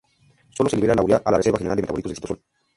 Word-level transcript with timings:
Sólo 0.49 0.67
se 0.67 0.77
libera 0.77 0.95
la 0.95 1.03
urea 1.03 1.21
a 1.23 1.29
la 1.29 1.37
reserva 1.37 1.59
general 1.59 1.75
de 1.77 1.83
metabolitos 1.83 2.09
del 2.09 2.15
citosol. 2.15 2.41